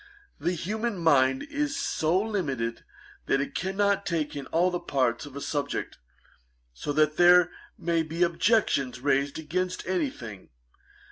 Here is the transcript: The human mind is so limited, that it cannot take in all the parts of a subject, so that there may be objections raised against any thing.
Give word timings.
The 0.39 0.53
human 0.53 0.97
mind 0.97 1.43
is 1.43 1.77
so 1.77 2.19
limited, 2.19 2.83
that 3.27 3.39
it 3.39 3.53
cannot 3.53 4.03
take 4.03 4.35
in 4.35 4.47
all 4.47 4.71
the 4.71 4.79
parts 4.79 5.27
of 5.27 5.35
a 5.35 5.41
subject, 5.41 5.99
so 6.73 6.91
that 6.93 7.17
there 7.17 7.51
may 7.77 8.01
be 8.01 8.23
objections 8.23 8.99
raised 8.99 9.37
against 9.37 9.85
any 9.85 10.09
thing. 10.09 10.49